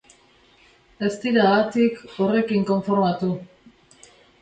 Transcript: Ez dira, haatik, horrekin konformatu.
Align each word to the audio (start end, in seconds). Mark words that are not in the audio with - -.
Ez 1.09 1.11
dira, 1.27 1.45
haatik, 1.51 2.01
horrekin 2.17 2.67
konformatu. 2.73 3.33